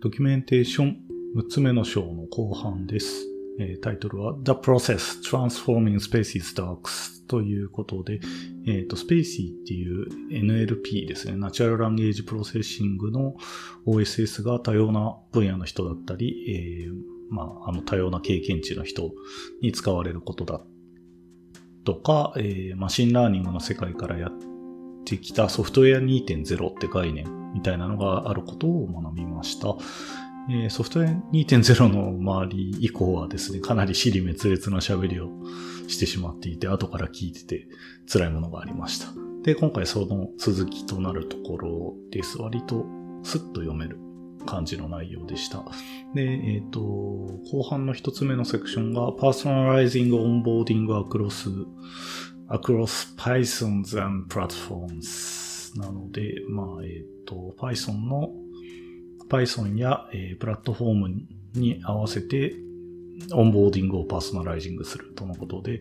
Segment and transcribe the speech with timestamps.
[0.00, 0.96] ドキュメンテーション
[1.36, 3.26] 6つ目の章の後半です。
[3.82, 8.20] タイトルは The Process Transforming spaCy's Docs ということで、
[8.68, 13.34] えっ、と、 spaCy っていう NLP ですね、 Natural Language Processing の
[13.88, 16.94] OSS が多様な分野の人だったり、えー
[17.30, 19.10] まあ、あの多様な経験値の人
[19.62, 20.60] に使われることだ
[21.84, 24.57] とか、えーマシンラーニングの世界からやって
[25.16, 29.76] きたソフトウェア2.0って概念みたいなのがあることを学びました。
[30.70, 35.30] ソフトウェア2.0の周り以降はですね、かなり尻滅裂な喋りを
[35.88, 37.68] してしまっていて、後から聞いてて
[38.10, 39.08] 辛いものがありました。
[39.42, 42.38] で、今回その続きとなるところです。
[42.38, 42.86] 割と
[43.22, 43.98] スッと読める
[44.46, 45.64] 感じの内容でした。
[46.14, 51.66] で、えっ、と、後半の一つ目のセクションが Personalizing Onboarding Across,
[52.48, 58.32] across Pythons and Platforms なので、まあ、えっ、と、Python の
[59.28, 61.08] Python や、えープラットフォーム
[61.54, 62.54] に合わせて
[63.32, 65.80] オンボーディングを personalizing するとのことで、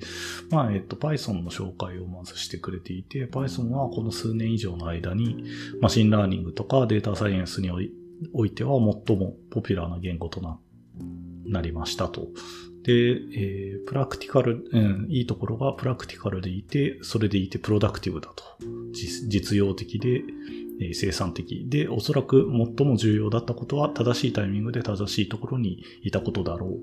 [0.49, 5.43] まあ、えっと、Python の紹介をまずしてくれていて、Python はこの数年以上の間に、
[5.79, 7.91] マシンラーニングとかデータサイエンスにおい
[8.33, 10.59] おいては最もポピュラーな言語とな
[11.45, 12.27] なりましたと。
[12.87, 18.43] で、えープラクティカル、うん、いいところがプラクティカルでいて、それでいてプロダクティブだと。
[18.93, 20.23] 実用的で、
[20.79, 26.79] えー生産的で、おそらく最も重要だったことは正しいタイミングで正しいところにいたことだろう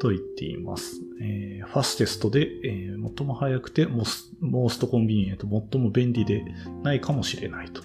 [0.00, 1.00] と言っています。
[1.22, 6.44] えーファステストで、えー最も早くてモス、モーストコンビニエント、最も便利で
[6.82, 7.82] ないかもしれないと。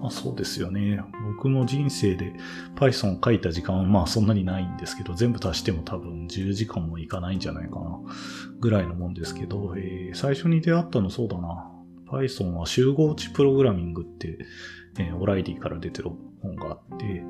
[0.00, 1.00] まあそうですよね。
[1.36, 2.32] 僕も人生で
[2.76, 7.98] Python 書いた時間はまあそんなにないんですけど、全部足しても多分10時間もいかないんじゃないかな。
[8.60, 11.70] ぐらいのもんですけど、えー最初に出会ったのそうだな。
[12.10, 14.38] Python は集合値プログラミングって、
[14.98, 16.10] えーオライリーから出てる
[16.42, 17.22] 本があって、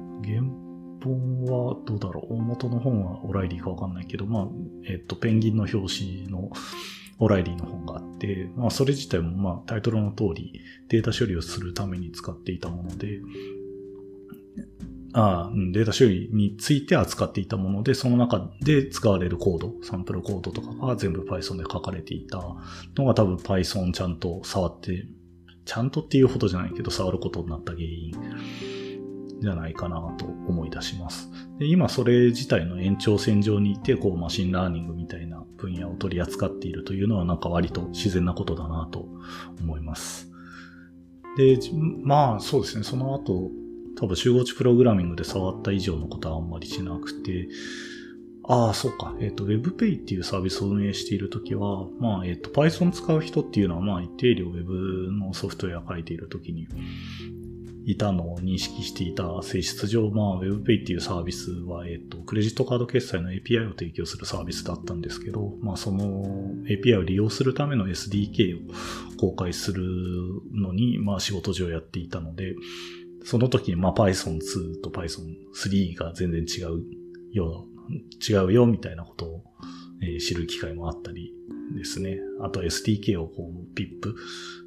[1.06, 2.34] 本はどうだろう？
[2.34, 4.48] 大元の本はオライリーかわかんないけど、まあ、
[4.88, 6.50] えっ、と、ペンギンの表紙の
[7.18, 13.20] オライリーの本があって、まあ、それ自体もまあ、タイトルの通り、データ処理をするために使っていたもので、
[15.14, 22.42] ああ、データ処理について扱っていたもので、その中で使われるコード、サンプルコードとかが全部 Python で書かれていた
[22.96, 25.06] のが多分 Python ちゃんと触って、
[25.64, 28.12] ちゃんとっていうほどじゃないけど触ることになった原因。
[29.40, 31.30] じゃないかなと思い出します。
[31.58, 39.08] で今それ自体の延長線上にいて、こうマシンラーニングみたいな分野を取り扱っているというのはなんか割と自然なことだなと
[39.60, 40.30] 思います。
[41.36, 41.58] で、
[42.02, 43.50] まあそうですね、その後、
[43.98, 47.48] 多分集合値プログラミングで触った以上のことはあんまりしなくて、
[48.48, 49.14] ああ、そうか。
[49.20, 56.68] えっ、と、WebPay っていうサービスを運営しているときは、まあ、えっ、と、Python 使う人っていうのは、まあ、一定量 Web のソフトウェア書いているときに、
[57.86, 68.74] いたのを認識していた性質上、まあ、WebPay っていうサービスは、えっ、と、クレジットカード決済の API を提供するサービスだったんですけど、まあ、その API を利用するための SDK を
[69.18, 69.84] 公開する
[70.52, 72.56] のに、まあ、仕事上やっていたので、
[73.24, 76.82] その時に、まあ、Python 2と Python 3が全然違う
[77.32, 77.66] よ、
[78.28, 79.44] 違うよ、みたいなことを、
[80.02, 81.32] えー知る機会もあったり
[81.76, 82.18] ですね。
[82.42, 84.14] あと SDK をこう、PIP、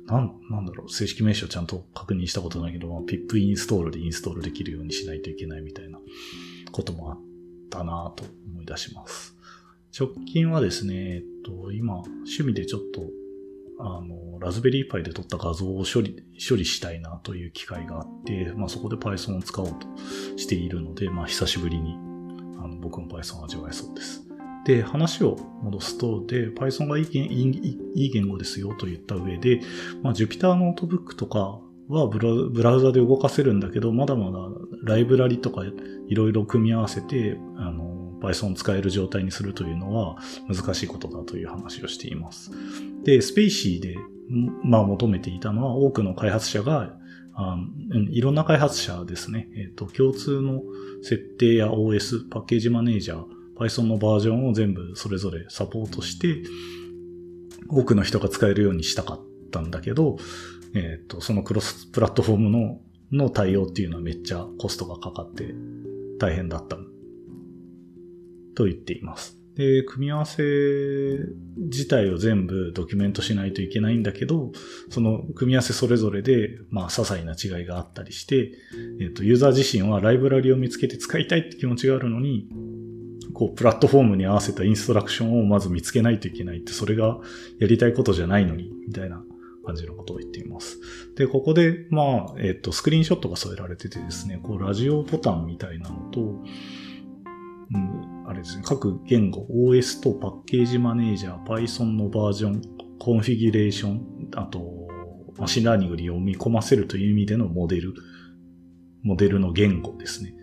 [0.09, 5.99] なん、なんだろう、正式名称ちゃんと確認したことないけど、まあ PIP インストールでインストールできるようにしないといけないみたいな
[6.71, 7.19] こともあっ
[7.69, 9.35] たなと思い出します。
[9.97, 13.01] 直近はですね、えっと、今、趣味でちょっと、
[13.79, 19.87] あの、 Raspberry Pi で撮った画像を処理、処理したいなという機会があって、まあそこで Python を使おうと
[20.37, 21.95] しているので、まあ久しぶりに、
[22.59, 24.28] あの、僕も Python を味わえそうです。
[24.69, 29.61] で、話を戻すと、で、Python がいい言いいい言語ですよと言った上で、
[30.03, 32.19] まあ Jupyter ノートブックとかはブ
[32.61, 34.37] ラウザで動かせるんだけど、まだまだ
[34.83, 42.51] ライブラリとかいろいろ組み合わせて、あの、Python 使える状態にするというのは難しいことだという話をしています。
[43.03, 43.97] で、スペイシーで、
[44.63, 46.95] まあ求めていたのは多くの開発者が、
[47.33, 47.71] あん
[48.11, 50.61] いろんな開発者ですね、えっ、と、共通の
[51.01, 56.43] 設定や OS、パッケージマネージャー、Python のバージョンを全部それぞれサポートして、
[57.67, 59.21] 多くの人が使えるようにしたかっ
[59.51, 60.17] たんだけど、
[60.73, 65.53] えっ、と、そのクロスプラットフォームの、の対応っていうのはめっちゃコストがかかって
[66.19, 66.77] 大変だった
[68.55, 69.39] と言っています。
[69.55, 70.41] で、組み合わせ
[71.57, 74.51] 自体を全部ドキュメントしないといけないんだけど、
[74.89, 78.53] その組み合わせそれぞれで、まあ、些細な違いがあったりして、
[79.01, 82.47] えっ、と、ユーザー自身はライブラリを見つけて使いたいって気持ちがあるのに、
[83.39, 87.19] こう、プラットフォームに合わせたインストラクションをまず見つけないといけないって、それが
[87.57, 89.23] やりたいことじゃないのに、みたいな
[89.65, 90.77] 感じのことを言っています。
[91.15, 102.61] で、ここで、まあ、えっ、と、スクリーンショットが添えられててですね、こう、ラジオボタンみたいなのと、うん、あれですね、各言語、OS とパッケージマネージャー、Python のバージョン、
[102.99, 104.89] コンフィギュレーション、あと、
[105.37, 107.93] マシンラーニングに読み込ませるという意味でのモデル、
[109.01, 110.35] モデルの言語ですね。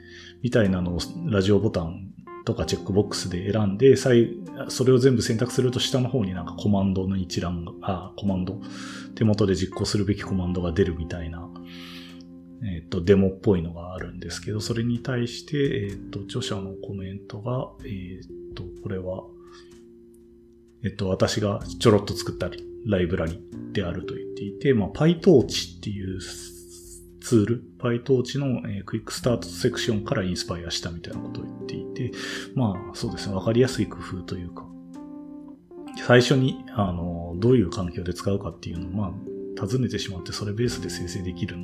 [0.43, 2.16] みたいなのをラジオボタン
[2.47, 4.09] とかチェックボックスで選んで、そ
[4.85, 8.61] れを全部選択すると下の方になんかコマンドの一覧が、あ、コマンド、
[9.17, 11.51] 手元で実行するべきコマンドが出るみたいな、
[12.65, 19.25] えっ、と、デモっぽいのがあるんですけど、それに対して、えっ、と、著者のコメントが、えっ、と、これは、
[20.85, 22.49] えっ、と、私がちょろっと作った
[22.87, 23.41] ライブラリ
[23.73, 26.21] であると言っていて、まあ、PyTorch っていう
[27.21, 32.13] ツール、PyTorch の、えー、クイックスタートセクションからインスパイアしたみたいなことを言っていて、
[32.55, 34.67] まあそうですね、わかりやすい工夫というか、
[36.07, 41.57] 最初に、あの、どういう環境で使うかっていうのを、まあ、尋ねてしまって、それベースで生成できる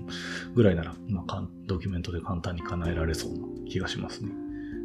[0.54, 3.38] ぐらいなら、まあ、ドキュメントで簡単に叶えられそうな
[3.68, 4.30] 気がしますね。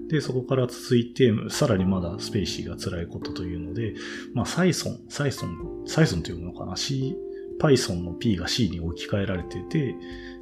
[0.09, 3.95] で、そこから続いて、さらにまだスペーシーが辛いことというので、
[4.33, 6.75] まあ、サイソン、サイソン、サイソンというのかな、
[7.59, 9.95] Python の P が C に置き換えられてて、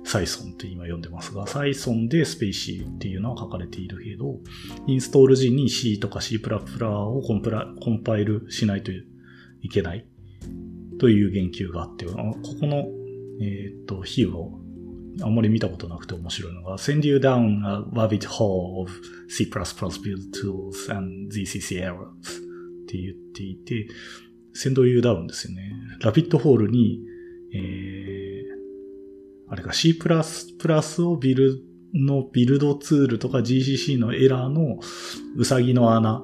[0.04, 4.40] サイソンって今読んでますが、サイソンでスペーシーっていうのは書かれているけど、
[4.88, 10.06] インストール時に C とか C++ をコンプラコンパイルしないといけない。
[11.00, 12.86] という言及があって、ここの、
[13.42, 14.60] えっ、と、比喩を
[15.22, 18.92] あんまり見たことなくて面白いのが、send you down a rabbit hole of
[19.30, 23.88] C++ build tools and ZCC errors って言っていて、
[24.56, 25.74] send you down ですよね。
[26.02, 27.02] ラビットホールに、
[27.54, 31.62] えー、あれか C++ をビル
[31.94, 34.80] のビルドツールとか GCC のエラーの
[35.38, 36.22] うさぎの穴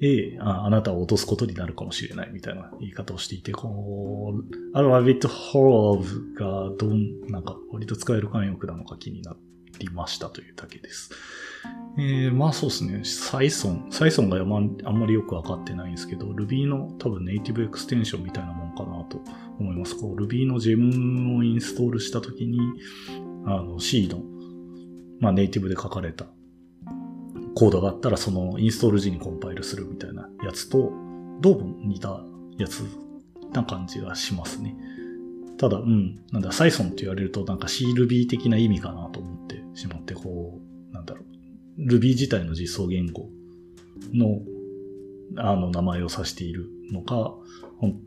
[0.00, 9.47] へああなたを落とすことになるかもしれないみたいな言い方をしていて、こう、アルファベットホーブがどん、なんか割と使える慣用句なのか気になって
[9.78, 11.10] りましたというだけです。
[11.98, 13.04] えー、まあそうですね。
[13.04, 13.88] サイソン。
[13.90, 14.46] サイソンがあん
[14.98, 19.20] まりよくわかってないんですけど、Ruby の多分ネイティブエクステンションみたいなもんかなと
[19.58, 19.96] 思います。
[19.96, 22.58] こう Ruby の Gem をインストールしたときに、
[23.46, 24.22] あの C の、
[25.20, 26.26] まあネイティブで書かれた
[27.54, 30.92] コードがあったらそのインストール時にコンパイルするみたいなやつと、
[31.40, 32.20] どうも似た
[32.56, 32.84] やつ
[33.52, 34.76] な感じがしますね。
[35.58, 40.60] ただ、うん、なんだ、サイソンって言われるとなんか CRuby 的な意味かなと思ってしまって、こ
[40.90, 41.22] う、なんだろ
[41.78, 43.28] う、Ruby 自体の実装言語
[44.12, 44.40] の、
[45.36, 47.34] あの、名前を指しているのか、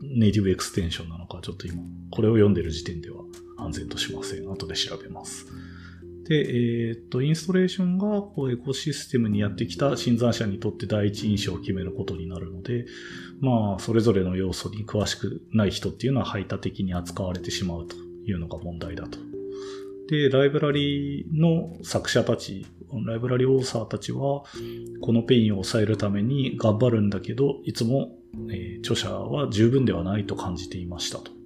[0.02, 3.22] ネイティブエクステンションなのか、ちょっと今、これを読んでる時点では
[3.58, 4.50] 安全としません。
[4.50, 5.46] 後で調べます。
[6.24, 12.86] で、えっ、と、インストレーションがこうエコシステムにやってきた新参者にとって第一印象を決めることになるので、
[13.40, 19.18] まあ、それぞれの要素に詳しくない人っていうのは排他的に扱われてしまうというのが問題だと。
[20.08, 22.66] で、ライブラリの作者たち、
[23.06, 24.44] library author たちは、
[25.00, 28.18] この pain を抑えるために頑張るんだけど、いつも、
[28.50, 31.41] えー、著者は十分ではないと感じていましたと。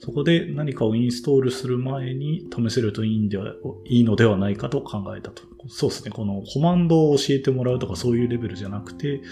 [0.00, 3.54] そこで何かをインストールする前に試せるといいんでは、
[3.86, 5.42] いいのではないかと考えたと。
[5.68, 6.10] そうですね。
[6.10, 9.22] このコマンドを教えてもらうとかそういうレベルじゃなくて、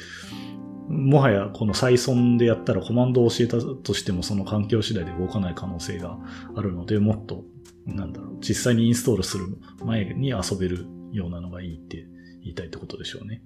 [0.89, 6.19] もはやこの再存でやったらコマンドを教えたとしてもその環境次第で動かない可能性が
[6.55, 7.45] あるので、もっと、
[7.87, 9.47] なんだろう、実際にインストールする
[9.85, 12.07] 前に遊べるようなのがいいって
[12.43, 13.43] 言いたいってことでしょうね。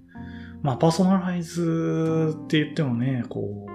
[0.61, 3.67] まあ、パーソナライズって言ってもね、こ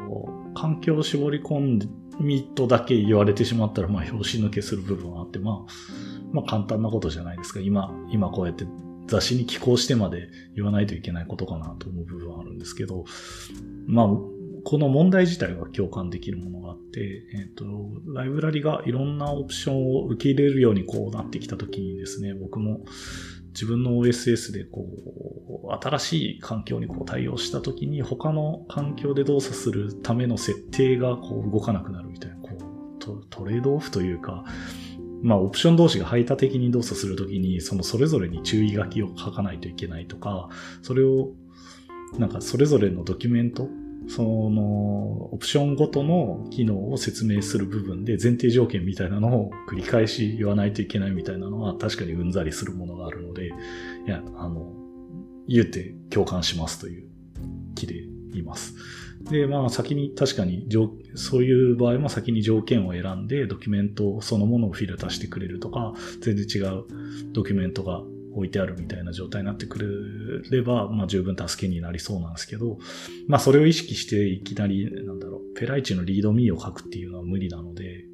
[0.51, 1.87] う、環境を絞り込んで
[2.19, 5.73] で、ミットだけ言われてしまったら、まあ、拍子抜けする部分はあって、まあ、
[6.33, 7.61] まあ、簡単なことじゃないですか。
[7.61, 8.67] 今、今こうやって
[9.07, 13.05] 雑誌に寄稿してまで言わないといけないことかなと思う部分はあるんですけど、
[13.87, 14.07] まあ、
[14.65, 17.65] この問題自体は共感できるものがあって、えっ、ー、と、
[18.13, 22.85] ライブラリがいろんなオプションを受け入れるようにこうなってきたときにですね、僕も
[23.53, 24.87] 自分の OSS でこ
[25.65, 34.45] う、新しい環境にこう対応したときに他の環境で動作するための設定がこう動かなくなるみたいな、こうトレードオフというか、
[35.23, 40.49] まあオプション同士が排他的に動作するときにそのそれぞれに注意書きを書かないといけないとか、
[40.83, 41.31] それを
[42.19, 43.69] なんかそれぞれのドキュメント
[44.09, 53.51] その、オプションごとの機能を説明する部分で前提条件みたいなのを繰り返し言わないといけないみたいなのは確かにうんざりするものがあるので、い
[54.07, 54.73] や、あの、
[55.49, 57.09] 言うて共感しますという
[57.75, 57.95] 気で
[58.35, 58.75] います。
[59.31, 60.67] で、まあ先に確かに、
[61.15, 66.85] そういう場合も先に条件を選んでドキュメントそのものをフィルターしてくれるとか、全然違う
[67.33, 68.03] ドキュメントが
[68.35, 69.87] 置いてあるみたいな状態になってくれ
[70.51, 72.79] れば、まあ十分助けになりそうなんですけど、
[73.29, 78.05] まあそれを意識していきなり、なんだろう、ペライチのリードミーを書くっていうのは無理なので、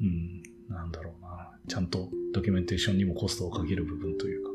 [0.00, 4.50] うん、なんだろうなちゃんとドキュメンテーションにもコストをかける部分というか、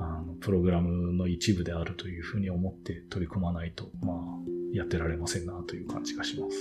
[0.00, 4.16] あの、プログラムの一部であるというふうに思って取り組まないと、まあ、
[4.72, 6.56] やってられませんなという感じがします。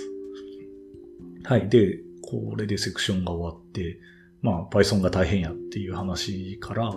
[1.44, 1.70] はい。
[1.70, 4.00] で、これでセクションが終わって、
[4.42, 6.94] まあ、Python が大変やっていう話から、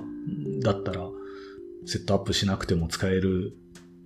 [0.63, 1.09] だったら、
[1.87, 3.57] セットアップしなくても使える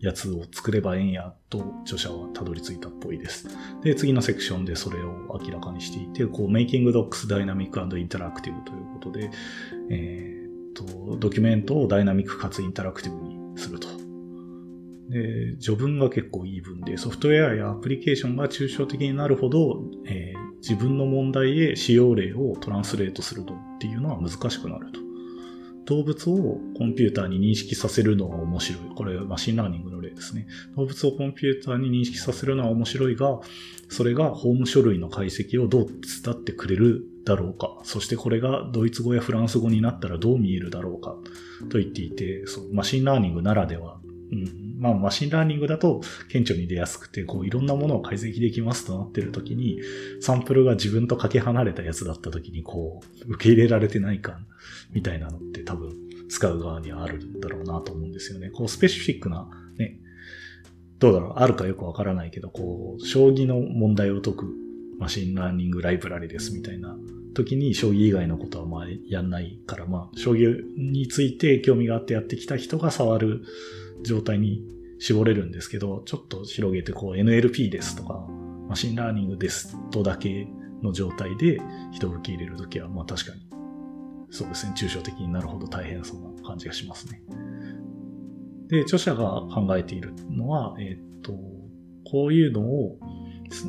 [0.01, 3.49] やつを作ればええんやと著者はたどり着いたっぽいです。
[3.83, 9.31] で、次のセクションでそれを明らかにしていて、こう、Making Docs Dynamic and Interactive ということで、
[9.91, 13.89] えー、と、ドキュメントをダイナミックかつインタラクティブにすると。
[15.11, 25.05] で、序文が結構いい文で、ソフトウェアやアプリケーションが抽象的になるほど、えー、自分の問題へ使用例を translate するのっていうのは難しくなると。
[25.87, 28.83] 動物をコンピューターに認識させるのは面白い。
[28.97, 30.47] これマシンラーニングの例ですね。
[30.77, 33.41] 動物をコンピューターに認識させるのは面白いが、
[33.91, 37.81] それが法務書類の解析をどう手伝ってくれるだろうか。
[37.83, 41.19] そしてこれがドイツ語やフランス語になったらどう見えるだろうか。
[41.69, 44.01] と言っていて、そうマシンラーニングならでは
[44.33, 49.81] うん、まあ、マシンラーニングだと顕著に出やすくて、こう、いろんなものを解析できますとなってる時に、
[50.21, 54.47] サンプルが自分とかけ離れたやつだった時に、こう、受け入れられてない感
[54.93, 55.97] みたいなのって多分、
[56.29, 58.51] 使う側にはあるんだろうなと思うんですよね。
[58.51, 59.49] こう、 specific な、
[59.79, 59.99] ね、
[60.99, 64.55] どうだろう、あるかよくわからないけど、こう、将棋の問題を解く
[64.99, 66.95] マシンラーニングライブラリですみたいな
[67.35, 73.43] 時に将棋以外のことはまあやんないから、まあ、将棋について興味があってやってきた人が触る
[74.05, 74.63] 状態に
[74.99, 78.27] 絞れるんですけど、ちょっと広げてこう NLP ですとか、
[78.69, 80.47] machine learning ですとだけ
[80.83, 81.61] の状態で
[81.93, 83.43] 人を受け入れるときは、まあ確かに、
[84.31, 87.23] そうですね、抽象的になるほど大変そうな感じがしますね。
[88.69, 91.33] で、著者が考えているのは、えっ、と、
[92.05, 92.99] こういうのを、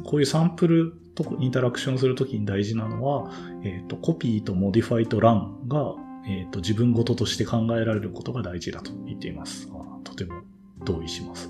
[0.04, 3.32] こういうサンプルとインタラクションするときに大事なのは、
[3.64, 5.96] えっ、と、コピーと modify と run が、
[6.28, 9.70] えっ、と、自分ごととして考えられることが大事だと言っています。
[10.06, 10.44] とても
[10.86, 11.50] 同意します。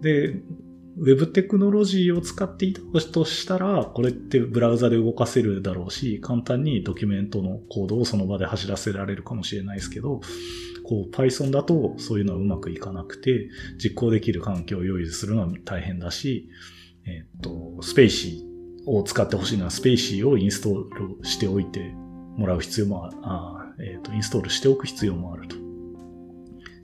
[0.00, 0.40] で、
[0.96, 10.20] ウェブテクノロジーを使っていたとしたら、これってブラウザで動かせるだろうし、簡単にドキュメントのコードをその場で走らせられるかもしれないですけど、
[10.84, 13.48] こう Python だとそういうのはうまくいかなくて、
[13.82, 16.48] 実行できる環境を用意するのは大変だし、
[17.06, 21.92] えっ、と、 spaCy を使ってほしいのは spaCy をインストールしておいて
[22.36, 25.63] もらう必要もあ、えっ、と、インストールしておく必要もあると。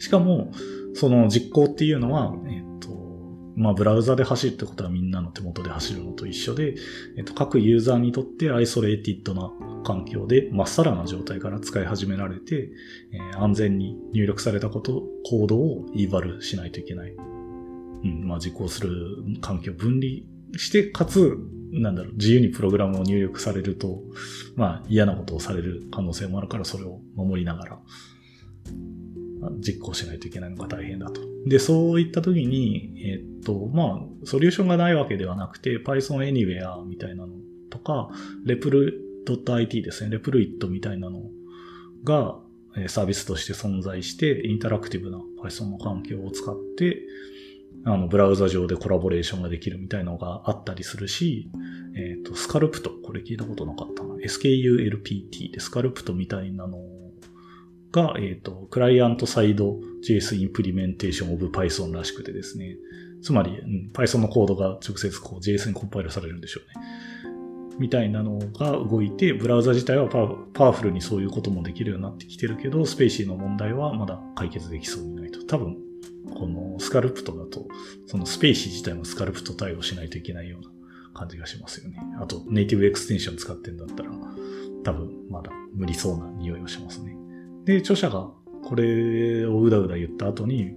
[0.01, 0.51] しかも、
[0.95, 2.89] その実行っていうのは、えっ、と、
[3.55, 6.75] まあ、ブラウザで走るってことはみんなの手元で走るのと一緒で、
[7.19, 9.53] えっ、と、各ユーザーにとって isolated な
[9.85, 12.71] 環境で、まっさらな状態から使い始められて、
[13.13, 17.13] えー、安全に入力されたこと、コードをイーバルしないといけない。
[17.13, 18.91] うん、まあ、実行する
[19.43, 20.23] 環境を分離
[20.57, 21.37] して、かつ、
[21.73, 24.03] なんだろう、自由にプログラムを入力されると、
[24.57, 27.79] まあ、嫌なことをされる可能性もあるから、それを守りながら、
[29.61, 31.21] 実行しないといけないのが大変だと。
[31.47, 37.35] で、そういった時に、えっと、まあ、ソリューションがないわけではなくて、Python Anywhere みたいなの
[37.71, 38.11] とか、
[38.47, 41.23] repl.it ですね、replit みたいなの
[42.05, 42.39] が
[42.89, 47.03] サービスとして存在して、インタラクティブな Python の環境を使って、
[47.85, 51.51] あの、ブラウザ上でコラボレーションができるみたいなのがあったりするし、
[51.97, 54.17] えっ、と、 Skulpt、これ聞いたことなかったな。
[54.17, 56.79] SKULPT でスカルプトみたいなの
[57.93, 62.77] が、えっ、ー、と、クライアントサイド JS インプリメンテーションオブ Python らしくてですね。
[63.23, 66.87] つまり、うん、Python のコードが直接こう JS にコンパイルされるんでしょうね。
[67.79, 75.43] みたいなのが動いて、ブラウザ自体はパワフルにそういうこともできるようになってきてるけど、 spaCy の問題はまだ解決できそうにないと。
[75.45, 75.79] 多分、
[76.35, 77.67] この Skulpt だと、
[78.07, 80.69] その spaCy 自体も Skulpt 対応しないといけないような
[81.15, 81.97] 感じがしますよね。
[82.21, 84.11] あと、 native extension 使ってんだったら、
[84.85, 87.20] 多分まだ無理そうな匂いはしますね。
[87.65, 88.31] で、著者が
[88.65, 90.73] これをうだうだ言った後に、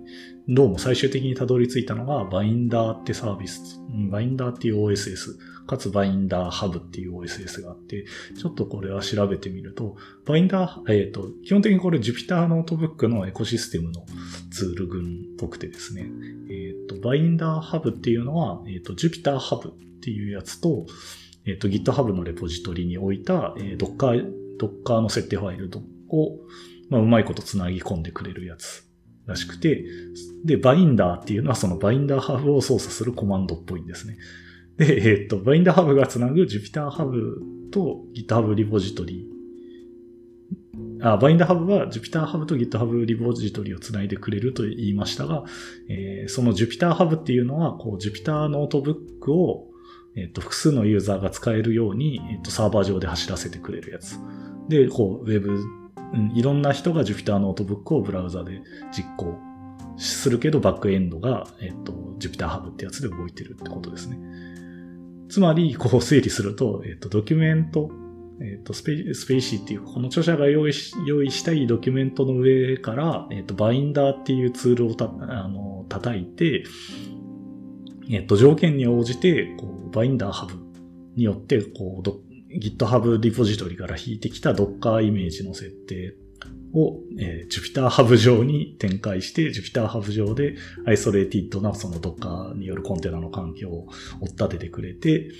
[0.47, 5.37] どうも最終的にたどり着いたのが、 Binder ってサービス、Binder っていう OSS、
[5.67, 8.05] かつ BinderHub っていう OSS があって、
[8.37, 14.05] ちょっとこれは調べてみると、 Binder、えっ、ー、と、基本的にこれ Jupyter ノートブックのエコシステムの
[14.51, 15.01] ツール群
[15.35, 16.09] っぽくてですね、
[16.49, 19.71] えっ、ー、と、 BinderHub っていうのは、えっ、ー、と、Jupyter ハブっ
[20.01, 20.85] ていうやつと、
[21.45, 25.69] えっ、と、GitHub のレポジトリに置いた、えー、Docker、Docker の設定ファイル
[26.09, 26.39] を、
[26.93, 28.87] まあ、うまいこと繋ぎ込んでくれるやつ
[29.25, 29.83] らしくて、
[30.45, 34.17] で、 Binder っていうのはその BinderHub を操作するコマンドっぽいんですね。
[34.77, 39.27] で、えー、っと、 BinderHub が繋ぐ JupyterHub と GitHub リポジトリ
[41.01, 45.45] あ、 BinderHub は JupyterHub と GitHub リポジトリを繋いでくれると言いましたが、
[45.89, 49.69] えー、その Jupyter ハブっていうのは、こう Jupyter Notebook を、
[50.15, 54.19] えっ、と、複数のユーザーが使えるように、えっ、と、サーバー上で走らせてくれるやつ。
[54.69, 55.59] で、こう、ウェブ、
[56.13, 59.39] うん、いろんな人が Jupyter ノートブックをブラウザで実行
[59.97, 64.17] するけど、バックエンドが、えっ、と、Jupyter Hub ってやつで動いてるってことですね。
[65.29, 67.89] つまり、こう整理すると、えっ、と、ドキュメント、
[68.41, 76.63] えっ、と、スペ spaCy っていう、この著者が用意し、用意したいドキュメントの上から、えっ、と、 Binder っていうツールをた、あの、叩いて、
[78.09, 80.55] えっ、と、条件に応じて、こう、 BinderHub
[81.15, 82.22] によって、こう、
[82.59, 86.15] GitHub リポジトリから引いてきた Docker イメージの設定
[86.73, 90.55] を、えー、Jupyter Hub 上に展開して、Jupyter Hub 上で
[90.85, 93.87] isolated なその Docker によるコンテナの環境を
[94.21, 95.31] 追っ立ててくれて、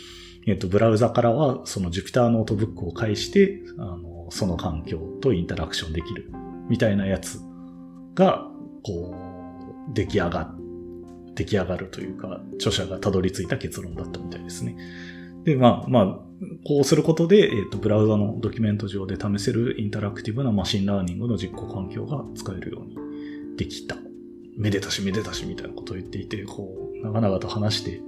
[0.46, 6.30] えっ、ー、と、ブラウザからはその Jupyter ノートブックを介して、あの、その環境とインタラクションできる
[6.70, 7.40] みたいなやつ
[8.14, 8.48] が、
[8.84, 9.16] こ
[9.90, 10.54] う、出来上が、
[11.36, 14.76] 出来上がるというか、著者がたどり着いた結論だったみたいですね。
[15.44, 16.20] で、まあ、まあ、
[16.66, 23.96] こうすることで、えっ、と、ブラウザのドキュメント上で試せるインタラクティブな machine learning の実行環境が使えるようにできた。
[24.56, 28.02] めでたしめでたしみたいなことを言っていて、こう、長々と話して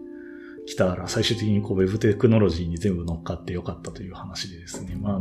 [0.66, 4.98] きたら、最終的にこう、ウェブテクノロジーに全部乗っかってよかったという話でですね。
[5.00, 5.20] まあ、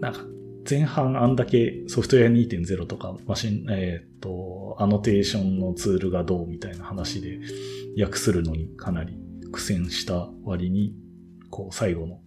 [0.00, 0.26] なんか、
[0.68, 7.40] 前半あんだけソフトウェア2.0とか、マシン、えっ、ー、と、アノテーションのツールがどうみたいな話で
[8.00, 9.18] 訳するのにかなり
[9.52, 10.94] 苦戦した割に、
[11.50, 12.20] こう、最後の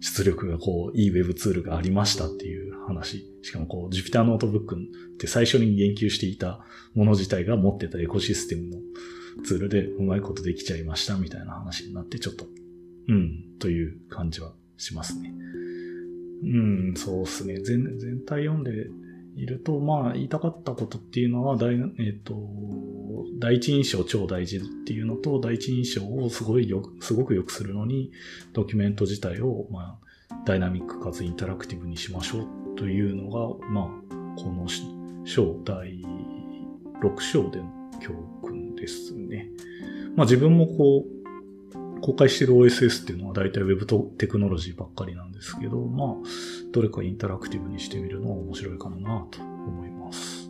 [0.00, 3.24] 出力がこう、いいウェブツールがありましたっていう話。
[3.42, 6.60] しかもこう、Jupyter ノートブックって最初に言及していた
[6.94, 8.78] もの自体が持ってたエコシステムの
[9.44, 12.46] ツールでうまいことできちゃいましたみたいな話になってちょっと、
[13.08, 15.32] うん、という感じはしますね。
[16.42, 16.46] う
[16.92, 17.60] ん、そうっすね。
[17.60, 18.70] 全、全体読んで
[19.36, 22.34] いると、まあ、言いたかったことっていうのは、えっ、ー、と、
[23.38, 28.10] 第一印象超大事っていうのと、第一印象をすごいよ、すごく良くするのに、
[28.54, 29.98] ドキュメント自体を、ま
[30.30, 33.84] あ、ダイナミックかつインタラクティブにしましょうというのが、まあ、
[34.40, 34.66] この
[35.24, 36.02] 章第
[37.02, 37.70] 6章での
[38.00, 39.48] 教訓ですね。
[40.14, 41.15] まあ自分もこう、
[42.00, 46.08] 公開してる OSS っていうのは大体 Web とテクノロジーばっかりなんですけど、まあ、
[46.72, 50.45] どれかインタラクティブにしてみるのは面白いかもなと思います。